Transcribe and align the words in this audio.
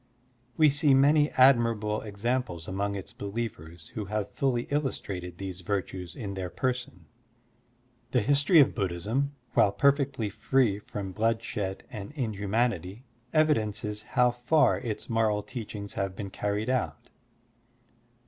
We 0.57 0.67
see 0.71 0.95
many 0.95 1.29
admirable 1.33 2.01
examples 2.01 2.67
among 2.67 2.95
its 2.95 3.13
believers 3.13 3.89
who 3.89 4.05
have 4.05 4.31
fully 4.31 4.65
illtistrated 4.71 5.37
these 5.37 5.61
virtues 5.61 6.15
in 6.15 6.33
their 6.33 6.49
person. 6.49 7.05
The 8.09 8.21
history 8.21 8.59
of 8.59 8.73
Buddhism, 8.73 9.35
while 9.53 9.71
perfectly 9.71 10.27
free 10.27 10.79
from 10.79 11.11
bloodshed 11.11 11.83
and 11.91 12.13
inhumanity, 12.13 13.05
evidences 13.31 14.01
how 14.01 14.31
far 14.31 14.79
its 14.79 15.07
moral 15.07 15.43
teachings 15.43 15.93
have 15.93 16.15
been 16.15 16.31
carried 16.31 16.71
out. 16.71 17.11